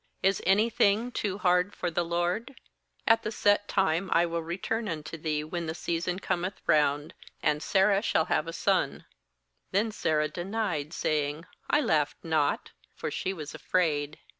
14Is 0.23 0.41
any 0.47 0.67
thing 0.67 1.11
too 1.11 1.37
hard 1.37 1.75
for 1.75 1.91
the 1.91 2.03
LORD? 2.03 2.59
At 3.05 3.21
the 3.21 3.31
set 3.31 3.67
tune 3.67 4.09
I 4.11 4.25
will 4.25 4.41
return 4.41 4.89
unto 4.89 5.15
thee, 5.15 5.43
when 5.43 5.67
the 5.67 5.75
season 5.75 6.17
cometh 6.17 6.59
round, 6.65 7.13
and 7.43 7.61
Sarah 7.61 8.01
shall 8.01 8.25
have 8.25 8.47
a 8.47 8.51
son/ 8.51 9.05
15Then 9.71 9.93
Sarah 9.93 10.27
denied, 10.27 10.91
saying: 10.91 11.45
'I 11.69 11.81
laughed 11.81 12.23
not'; 12.23 12.71
for 12.95 13.11
she 13.11 13.31
was 13.31 13.53
afraid. 13.53 14.17